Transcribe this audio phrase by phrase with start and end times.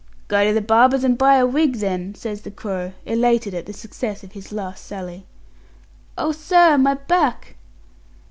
[0.29, 3.71] "Go to the barber's and buy a wig, then!" says the "Crow", elated at the
[3.71, 5.27] success of his last sally.
[6.17, 7.55] "Oh, sir, my back!"